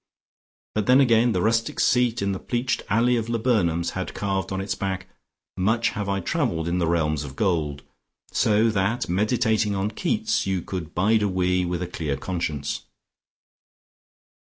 [0.73, 4.59] But then again the rustic seat in the pleached alley of laburnums had carved on
[4.59, 5.05] its back,
[5.55, 7.83] "Much have I travelled in the realms of gold,"
[8.31, 12.81] so that, meditating on Keats, you could bide a wee with a clear conscience.